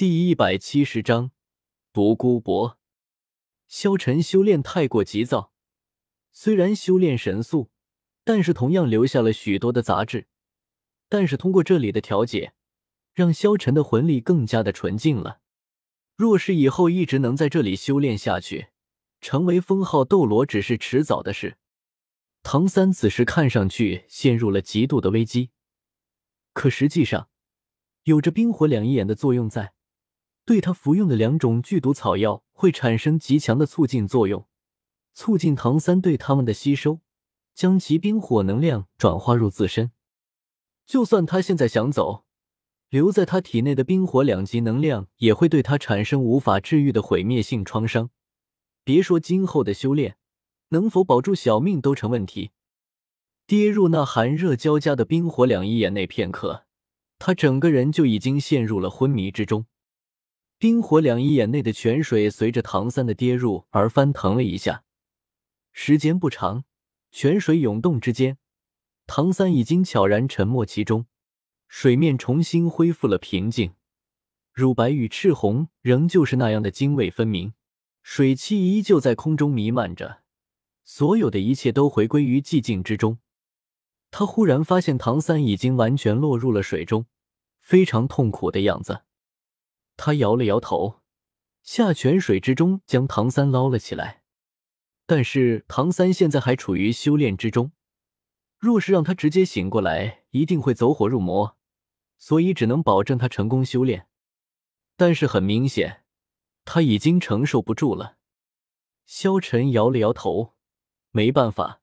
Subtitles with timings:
[0.00, 1.30] 第一百七十章
[1.92, 2.78] 独孤博。
[3.68, 5.52] 萧晨修炼太过急躁，
[6.32, 7.68] 虽然修炼神速，
[8.24, 10.26] 但是同样留下了许多的杂质。
[11.10, 12.54] 但是通过这里的调节，
[13.12, 15.42] 让萧晨的魂力更加的纯净了。
[16.16, 18.68] 若是以后一直能在这里修炼下去，
[19.20, 21.58] 成为封号斗罗只是迟早的事。
[22.42, 25.50] 唐三此时看上去陷入了极度的危机，
[26.54, 27.28] 可实际上
[28.04, 29.74] 有着冰火两仪眼的作用在。
[30.50, 34.48] 对他服用的两种剧毒草药会产生极强的促进作用，
[35.14, 36.98] 促进唐三对他们的吸收，
[37.54, 39.92] 将其冰火能量转化入自身。
[40.84, 42.24] 就算他现在想走，
[42.88, 48.10] 留在他体内的冰火两极能量也会对他产生无法治愈的毁灭性创伤。
[48.82, 50.16] 别说今后的修炼，
[50.70, 52.50] 能否保住小命都成问题。
[53.46, 56.64] 跌入那寒热交加的冰火两仪眼内片刻，
[57.20, 59.66] 他整个人就已经陷入了昏迷之中。
[60.60, 64.84] 冰火两仪眼内的泉水随着唐三的跌入而翻腾了一下，
[65.72, 66.64] 时间不长，
[67.10, 68.36] 泉水涌动之间，
[69.06, 71.06] 唐三已经悄然沉没其中，
[71.66, 73.72] 水面重新恢复了平静，
[74.52, 77.54] 乳白与赤红仍旧是那样的泾渭分明，
[78.02, 80.20] 水汽依旧在空中弥漫着，
[80.84, 83.16] 所有的一切都回归于寂静之中。
[84.10, 87.06] 他忽然发现唐三已经完全落入了水中，
[87.60, 89.04] 非常痛苦的样子。
[90.02, 91.02] 他摇了摇头，
[91.62, 94.22] 下泉水之中将唐三捞了起来。
[95.04, 97.72] 但是唐三现在还处于修炼之中，
[98.56, 101.58] 若是让他直接醒过来，一定会走火入魔，
[102.16, 104.06] 所以只能保证他成功修炼。
[104.96, 106.04] 但是很明显，
[106.64, 108.16] 他已经承受不住了。
[109.04, 110.54] 萧晨摇了摇头，
[111.10, 111.82] 没办法，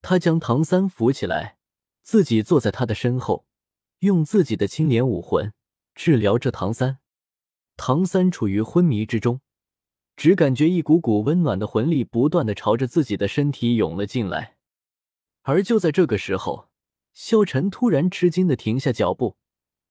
[0.00, 1.58] 他将唐三扶起来，
[2.00, 3.46] 自己坐在他的身后，
[3.98, 5.52] 用自己的青莲武魂
[5.94, 7.00] 治疗着唐三。
[7.76, 9.40] 唐三处于昏迷之中，
[10.16, 14.56] 只感觉一股股温暖的魂力不断的朝着自己的身体涌了进来。
[15.42, 16.70] 而就在这个时候，
[17.12, 19.36] 萧晨突然吃惊的停下脚步，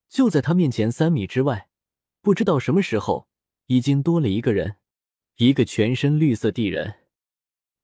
[0.10, 1.70] 就在他面前三米之外，
[2.22, 3.28] 不知道什么时候
[3.68, 4.78] 已经多了一个人，
[5.36, 6.96] 一个全身绿色地人。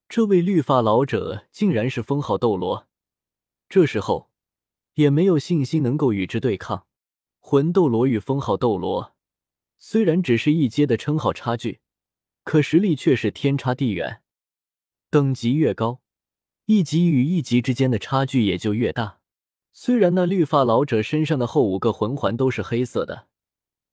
[0.08, 2.88] 这位绿发老者竟然是封号斗罗。
[3.68, 4.32] 这时候
[4.96, 6.88] 也没有信心能够与之对抗。
[7.40, 9.16] 魂斗罗与封号斗罗。
[9.82, 11.80] 虽然只是一阶的称号差距，
[12.44, 14.22] 可实力却是天差地远。
[15.10, 16.02] 等级越高，
[16.66, 19.22] 一级与一级之间的差距也就越大。
[19.72, 23.28] 虽然那绿发老者身上的后五个魂环都是黑色的，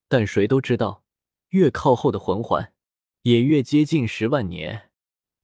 [0.08, 1.04] 但谁都知道，
[1.50, 2.72] 越靠后的魂环
[3.22, 4.90] 也越接近十万年。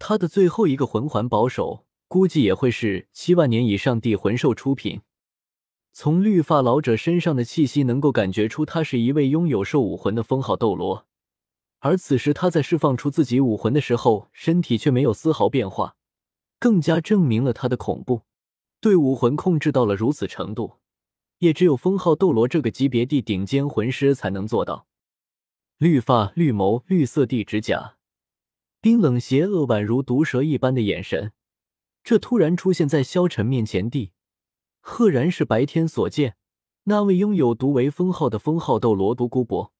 [0.01, 5.03] 他的最后一个魂环保守，估计也会是七万年以上地魂兽出品。
[5.93, 11.07] 从绿发老者身上的气息，能够感觉出他是一位拥有兽武魂的封号斗罗。
[11.81, 15.97] 而此时他在释放出自己武魂的时候，身体却没有丝毫变化，
[16.59, 18.23] 更加证明了他的恐怖。
[18.81, 20.79] 对武魂控制到了如此程度，
[21.39, 24.87] 也只有封号斗罗这个级别的顶尖魂师才能做到。
[25.77, 27.97] 绿发、绿眸、绿色地指甲，
[28.81, 31.33] 冰冷邪恶，宛如毒蛇一般的眼神，
[32.03, 34.13] 这突然出现在萧晨面前地。
[34.85, 36.37] 赫然是白天所见
[36.85, 39.73] 那位拥有毒为封号的封号斗罗独孤博，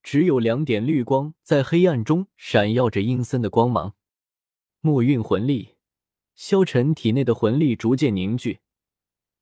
[0.00, 3.96] 只有两点绿光在黑暗中闪耀着阴森的光芒。
[4.80, 5.74] 墨韵魂力，
[6.36, 8.60] 萧晨体内的魂力逐渐凝聚，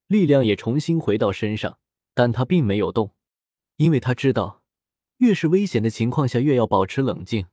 [0.06, 1.78] 力量也重新回到身上，
[2.14, 3.14] 但他并没有动，
[3.76, 4.62] 因为他知道，
[5.18, 7.46] 越是危险的情况下，越要保持冷静，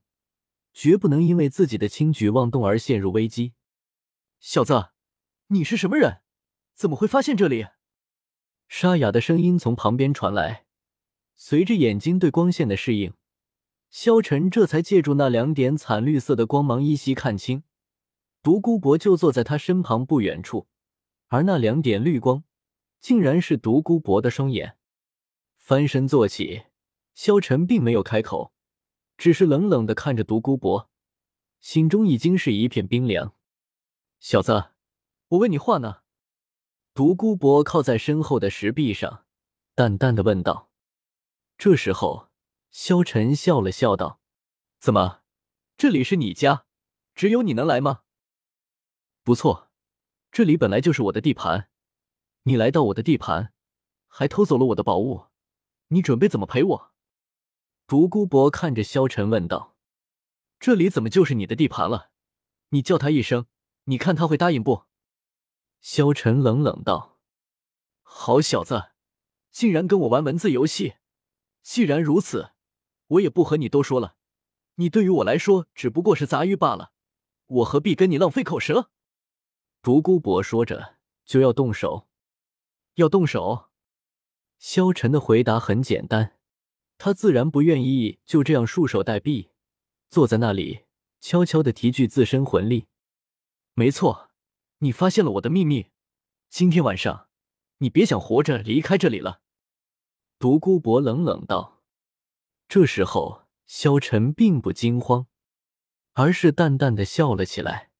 [0.74, 3.52] 绝不能因为自己的轻举妄动而陷入危机。
[4.40, 4.92] 小子，
[5.48, 6.22] 你是什么人？
[6.78, 7.66] 怎么会发现这里？
[8.68, 10.68] 沙哑的声音从旁边传来。
[11.36, 13.14] 随着眼睛对光线的适应，
[13.90, 17.64] 萧晨这才借助那两点惨绿色的光芒依稀看清，
[18.44, 20.68] 独孤博就坐在他身旁不远处，
[21.30, 22.44] 而那两点绿光，
[23.00, 24.78] 竟然是独孤博的双眼。
[25.58, 26.66] 翻身坐起，
[27.16, 28.54] 萧晨并没有开口，
[29.18, 30.92] 只是冷冷的看着独孤博，
[31.60, 33.34] 心中已经是一片冰凉。
[34.20, 34.66] 小子，
[35.30, 36.02] 我问你话呢。
[36.98, 39.24] 独孤博靠在身后的石壁上，
[39.76, 40.72] 淡淡的问道。
[41.56, 42.30] 这时候，
[42.72, 44.20] 萧晨笑了笑道
[44.82, 45.22] ：“怎么，
[45.78, 46.66] 这里是你家，
[47.14, 48.02] 只有你能来吗？
[49.22, 49.70] 不错，
[50.32, 51.70] 这里本来就是我的地盘，
[52.46, 53.54] 你来到我的地盘，
[54.08, 55.28] 还偷走了我的宝物，
[55.90, 56.92] 你准备怎么赔我？”
[57.86, 59.76] 独孤博看着萧晨问道
[60.60, 62.10] ：“这里怎么就是你的地盘了？
[62.70, 63.46] 你叫他一声，
[63.84, 64.86] 你看他会答应不？”
[65.90, 67.18] 萧晨冷冷道
[68.04, 68.92] ：“好小子，
[69.52, 70.96] 竟然跟我玩文字游戏！
[71.62, 72.52] 既然如此，
[73.08, 74.18] 我也不和你多说了。
[74.76, 76.92] 你对于我来说只不过是杂鱼罢了，
[77.46, 78.92] 我何必跟你浪费口舌？”
[79.82, 82.10] 独孤博说着就要动手，
[82.96, 83.70] 要动手。
[84.58, 86.38] 萧晨的回答很简单，
[86.98, 89.52] 他自然不愿意就这样束手待毙，
[90.10, 90.84] 坐在那里
[91.22, 92.88] 悄悄的提聚自身魂力。
[93.74, 94.27] 没错，
[94.80, 95.92] 你发现了我的秘密，
[96.50, 97.30] 今天晚上
[97.80, 99.42] 你别想活着离开这里了。”
[100.40, 101.82] 独孤博冷冷道。
[102.68, 105.28] 这时候，萧晨并不惊慌，
[106.14, 107.92] 而是淡淡的笑了起来。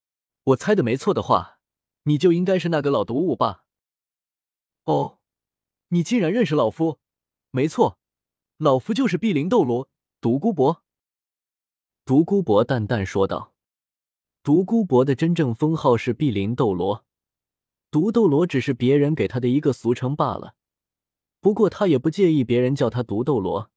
[0.44, 1.60] 我猜的没错的话，
[2.04, 3.66] 你就应该是那个老毒物吧？
[4.84, 5.20] 哦。
[5.90, 7.00] 你竟然认识老夫？
[7.52, 7.98] 没错，
[8.58, 9.90] 老夫就是碧灵斗罗
[10.20, 10.84] 独孤博。
[12.04, 13.54] 独孤博淡淡说道
[14.48, 17.04] ：“独孤博的真正封号是碧鳞斗罗，
[17.92, 20.54] 独斗罗只是别人给他的一个俗称罢了。
[21.42, 23.70] 不过他也不介意别人叫他独斗罗，